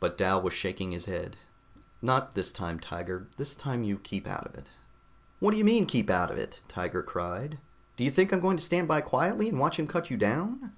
But 0.00 0.18
Dal 0.18 0.42
was 0.42 0.54
shaking 0.54 0.90
his 0.90 1.04
head. 1.04 1.36
"Not 2.02 2.34
this 2.34 2.50
time, 2.50 2.80
Tiger. 2.80 3.28
This 3.36 3.54
time 3.54 3.84
you 3.84 3.96
keep 3.96 4.26
out 4.26 4.44
of 4.44 4.56
it." 4.56 4.66
"What 5.38 5.52
do 5.52 5.56
you 5.56 5.62
mean, 5.64 5.86
keep 5.86 6.10
out 6.10 6.32
of 6.32 6.36
it?" 6.36 6.58
Tiger 6.66 7.00
cried. 7.04 7.58
"Do 7.96 8.02
you 8.02 8.10
think 8.10 8.32
I'm 8.32 8.40
going 8.40 8.56
to 8.56 8.64
stand 8.64 8.88
by 8.88 9.02
quietly 9.02 9.48
and 9.50 9.60
watch 9.60 9.78
him 9.78 9.86
cut 9.86 10.10
you 10.10 10.16
down?" 10.16 10.72